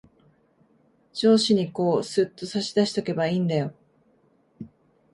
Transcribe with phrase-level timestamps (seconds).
[1.13, 3.71] 上司にこう、すっと差し出しとけばいんだよ。